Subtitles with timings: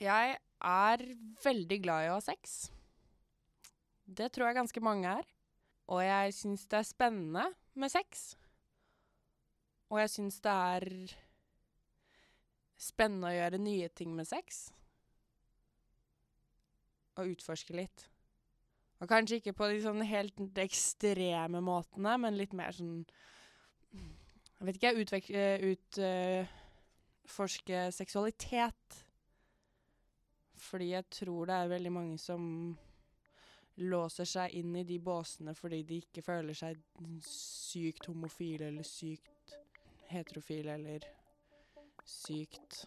[0.00, 1.02] Jeg er
[1.44, 2.56] veldig glad i å ha sex.
[4.04, 5.28] Det tror jeg ganske mange er.
[5.92, 7.44] Og jeg syns det er spennende
[7.78, 8.32] med sex.
[9.92, 10.88] Og jeg syns det er
[12.80, 14.66] spennende å gjøre nye ting med sex.
[17.20, 18.08] Og utforske litt.
[19.02, 23.04] Og kanskje ikke på de sånn helt ekstreme måtene, men litt mer sånn
[23.94, 25.98] Jeg vet ikke, utforske ut,
[27.68, 29.03] uh, seksualitet.
[30.74, 32.44] Fordi jeg tror det er veldig mange som
[33.78, 36.80] låser seg inn i de båsene fordi de ikke føler seg
[37.22, 39.54] sykt homofile eller sykt
[40.10, 41.06] heterofile eller
[42.02, 42.80] sykt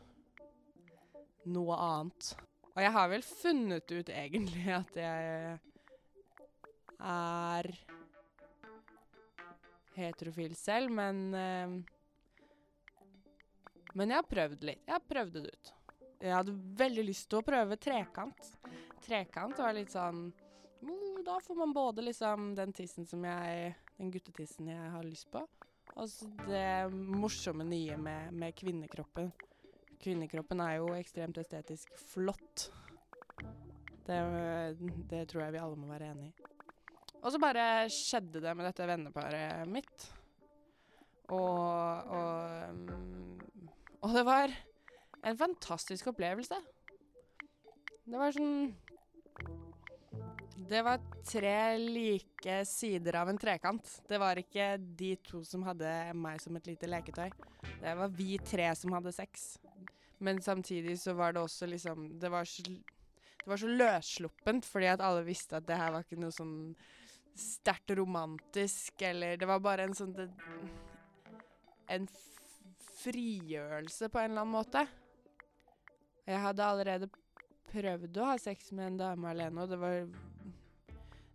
[1.48, 2.34] noe annet.
[2.74, 5.56] Og jeg har vel funnet ut egentlig at jeg
[7.08, 7.72] er
[9.96, 11.96] heterofil selv, men uh,
[13.98, 14.84] Men jeg har prøvd litt.
[14.86, 15.77] Jeg har prøvd det ut.
[16.18, 18.52] Jeg hadde veldig lyst til å prøve trekant.
[19.06, 20.32] Trekant var litt sånn
[20.82, 25.30] mm, Da får man både liksom den tissen som jeg Den guttetissen jeg har lyst
[25.34, 25.44] på,
[25.98, 29.32] og så det morsomme nye med, med kvinnekroppen.
[29.98, 32.68] Kvinnekroppen er jo ekstremt estetisk flott.
[34.06, 34.20] Det,
[35.10, 36.48] det tror jeg vi alle må være enig i.
[37.24, 40.06] Og så bare skjedde det med dette venneparet mitt.
[41.34, 43.40] Og, og, um,
[44.06, 44.54] og det var
[45.24, 46.58] en fantastisk opplevelse.
[48.08, 48.76] Det var sånn
[50.68, 53.90] Det var tre like sider av en trekant.
[54.08, 57.30] Det var ikke de to som hadde meg som et lite leketøy.
[57.82, 59.58] Det var vi tre som hadde sex.
[60.20, 64.88] Men samtidig så var det også liksom Det var så, det var så løssluppent, fordi
[64.92, 66.74] at alle visste at det her var ikke noe sånn
[67.38, 70.30] sterkt romantisk, eller Det var bare en sånn det,
[71.88, 72.08] En
[72.98, 74.88] frigjørelse på en eller annen måte.
[76.28, 77.08] Jeg hadde allerede
[77.72, 80.02] prøvd å ha sex med en dame alene, og det var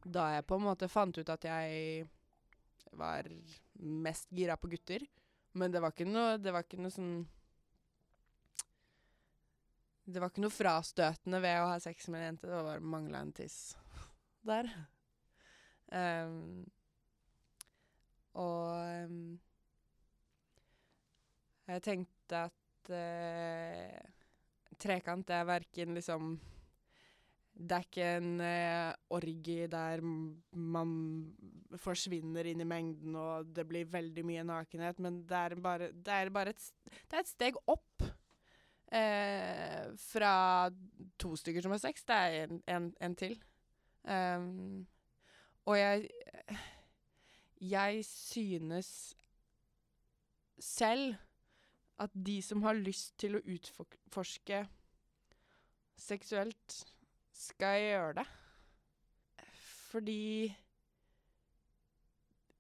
[0.02, 2.04] da jeg på en måte fant ut at jeg
[2.98, 3.28] var
[3.80, 5.04] mest gira på gutter.
[5.56, 7.26] Men det var ikke noe Det var ikke noe sånn
[10.08, 12.92] Det var ikke noe frastøtende ved å ha sex med en jente, det var bare
[12.94, 13.58] mangla en tiss
[14.50, 14.68] der.
[15.92, 16.64] Um,
[18.40, 19.20] og um,
[21.68, 24.21] jeg tenkte at uh,
[24.82, 26.32] trekant er verken liksom
[27.52, 30.94] Det er ikke en eh, orgi der man
[31.78, 36.16] forsvinner inn i mengden og det blir veldig mye nakenhet, men det er bare, det
[36.16, 38.02] er bare et, det er et steg opp.
[38.92, 40.70] Eh, fra
[41.16, 42.04] to stykker som har sex.
[42.04, 43.38] Det er en, en, en til.
[44.04, 44.86] Um,
[45.64, 46.08] og jeg
[47.60, 49.16] Jeg synes
[50.58, 51.14] selv
[52.02, 54.62] at de som har lyst til å utforske
[55.98, 56.78] seksuelt,
[57.32, 58.26] skal gjøre det.
[59.92, 60.26] Fordi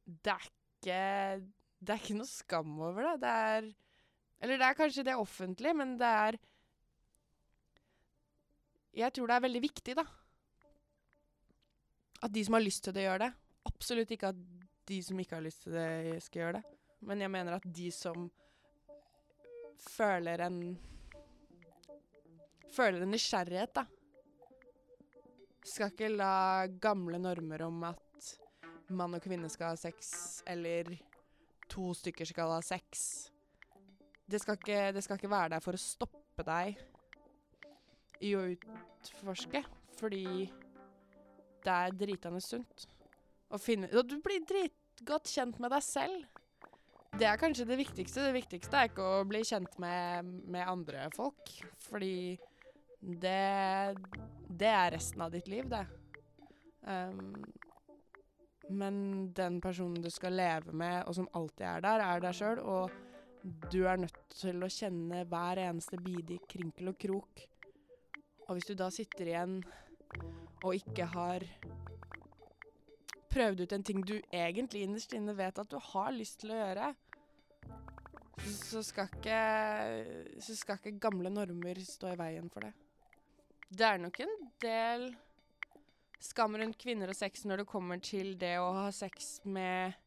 [0.04, 1.02] det er ikke
[1.82, 3.12] Det er ikke noe skam over det.
[3.22, 3.68] Det er
[4.42, 6.38] Eller det er kanskje det offentlige, men det er
[8.92, 10.04] Jeg tror det er veldig viktig, da
[12.22, 13.30] at de som har lyst til det, gjør det.
[13.68, 14.38] Absolutt ikke at
[14.88, 16.78] de som ikke har lyst til det, skal gjøre det.
[17.08, 18.28] Men jeg mener at de som
[19.90, 20.62] føler en
[22.72, 23.82] Føler en nysgjerrighet, da.
[25.68, 28.30] Skal ikke la gamle normer om at
[28.88, 30.88] mann og kvinne skal ha sex, eller
[31.68, 33.04] to stykker skal ha sex
[34.32, 36.78] det skal, ikke, det skal ikke være der for å stoppe deg
[38.24, 39.60] i å utforske,
[39.98, 40.24] fordi
[41.62, 42.86] det er dritende sunt.
[43.52, 46.31] Å finne du blir dritgodt kjent med deg selv.
[47.12, 48.24] Det er kanskje det viktigste.
[48.24, 51.52] Det viktigste er ikke å bli kjent med, med andre folk,
[51.88, 52.38] fordi
[53.02, 53.96] det
[54.62, 55.82] Det er resten av ditt liv, det.
[56.86, 57.42] Um,
[58.70, 58.96] men
[59.34, 62.90] den personen du skal leve med, og som alltid er der, er deg sjøl, og
[63.72, 67.44] du er nødt til å kjenne hver eneste bidige krinkel og krok.
[68.46, 69.56] Og hvis du da sitter igjen
[70.62, 71.46] og ikke har
[73.32, 76.60] prøvd ut en ting du egentlig innerst inne vet at du har lyst til å
[76.60, 76.92] gjøre,
[78.50, 79.40] så skal ikke,
[80.40, 82.72] så skal ikke gamle normer stå i veien for det.
[83.72, 85.06] Det er nok en del
[86.22, 89.98] skam rundt kvinner og sex når det kommer til det å ha sex med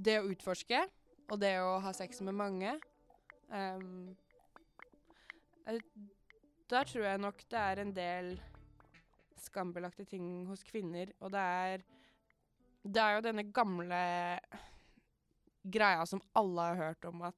[0.00, 0.78] Det å utforske
[1.30, 2.72] og det å ha sex med mange.
[3.50, 4.16] Um,
[6.70, 8.32] da tror jeg nok det er en del
[9.40, 11.86] skambelagte ting hos kvinner, og det er
[12.82, 13.96] Det er jo denne gamle
[15.62, 17.36] greia som alle har hørt om, at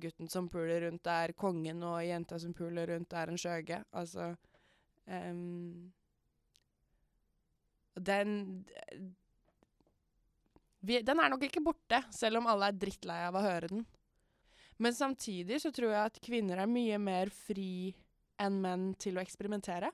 [0.00, 3.82] gutten som puler rundt, er kongen, og jenta som puler rundt, er en skjøge.
[3.92, 4.32] Altså
[5.06, 5.90] um,
[8.00, 8.36] Den
[10.80, 13.82] vi, Den er nok ikke borte, selv om alle er drittlei av å høre den.
[14.80, 17.92] Men samtidig så tror jeg at kvinner er mye mer fri
[18.40, 19.90] enn menn til å eksperimentere.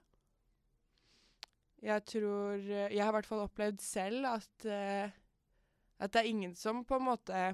[1.82, 5.10] Jeg tror Jeg har i hvert fall opplevd selv at uh,
[5.98, 7.44] at det er ingen som på en måte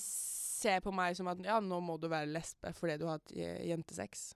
[0.00, 3.34] ser på meg som at ja, nå må du være lesbe fordi du har hatt
[3.36, 4.32] jentesex.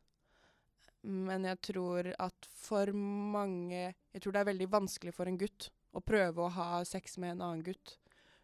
[1.09, 5.71] Men jeg tror at for mange Jeg tror det er veldig vanskelig for en gutt
[5.97, 7.97] å prøve å ha sex med en annen gutt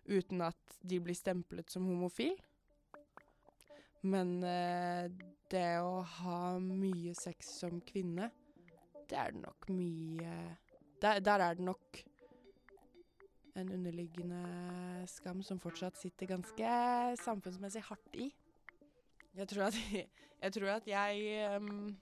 [0.06, 2.36] uten at de blir stemplet som homofil.
[4.04, 5.10] Men eh,
[5.50, 8.30] det å ha mye sex som kvinne,
[9.08, 10.34] det er det nok mye
[11.00, 12.04] der, der er det nok
[13.54, 14.40] en underliggende
[15.10, 16.70] skam som fortsatt sitter ganske
[17.22, 18.30] samfunnsmessig hardt i.
[19.34, 20.08] Jeg tror at jeg,
[20.42, 21.94] jeg, tror at jeg um,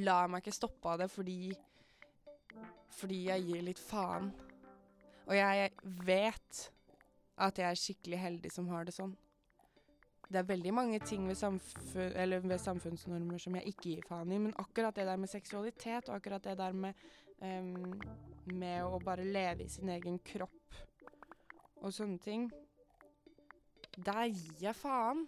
[0.00, 1.56] lar meg ikke stoppe av det fordi
[2.96, 4.30] fordi jeg gir litt faen.
[5.26, 5.70] Og jeg
[6.06, 6.60] vet
[7.44, 9.12] at jeg er skikkelig heldig som har det sånn.
[10.26, 14.40] Det er veldig mange ting ved, samfunn, ved samfunnsnormer som jeg ikke gir faen i,
[14.42, 16.96] men akkurat det der med seksualitet og akkurat det der med
[17.40, 20.78] med å bare leve i sin egen kropp
[21.82, 22.46] og sånne ting.
[23.96, 25.26] Der gir jeg faen.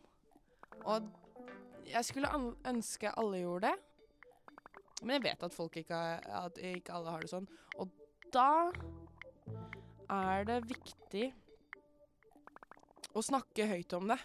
[0.85, 1.09] Og
[1.89, 2.31] jeg skulle
[2.69, 3.77] ønske alle gjorde det.
[5.03, 7.47] Men jeg vet at folk ikke, at ikke alle har det sånn.
[7.79, 7.93] Og
[8.35, 8.71] da
[10.09, 11.29] er det viktig
[13.15, 14.19] å snakke høyt om det.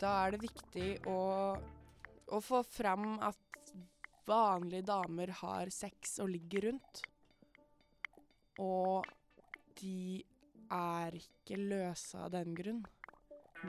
[0.00, 1.20] Da er det viktig å,
[2.32, 3.59] å få fram at
[4.30, 7.02] vanlige damer har sex og ligger rundt.
[8.62, 9.08] Og
[9.80, 10.22] de
[10.70, 12.82] er ikke løse av den grunn.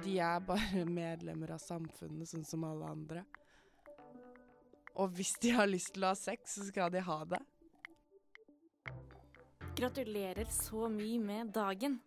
[0.04, 3.26] De er bare medlemmer av samfunnet, sånn som alle andre.
[5.00, 7.42] Og hvis de har lyst til å ha sex, så skal de ha det.
[9.78, 11.98] Gratulerer så mye med dagen.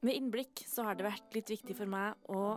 [0.00, 2.54] Med innblikk så har det vært litt viktig for meg å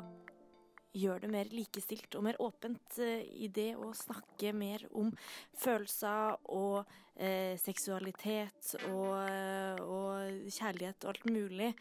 [0.94, 5.10] gjør det mer likestilt og mer åpent eh, i det å snakke mer om
[5.58, 6.84] følelser og
[7.16, 11.72] eh, seksualitet og, eh, og, kjærlighet og alt mulig.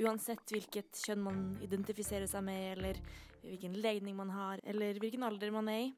[0.00, 3.00] Uansett hvilket kjønn man identifiserer seg med, eller
[3.42, 5.90] hvilken legning man har, eller hvilken alder man er i.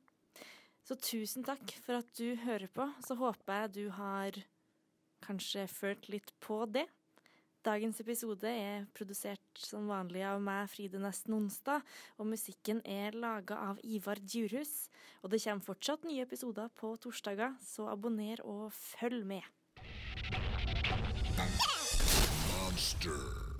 [0.82, 2.88] Så tusen takk for at du hører på.
[3.04, 4.38] Så håper jeg du har
[5.22, 6.88] kanskje følt litt på det.
[7.62, 11.84] Dagens episode er produsert som vanlig av meg, Fride Nesten Onsdag,
[12.18, 14.88] og musikken er laga av Ivar Djurhus.
[15.22, 19.46] Og det kommer fortsatt nye episoder på torsdager, så abonner og følg med.
[22.50, 23.51] Monster.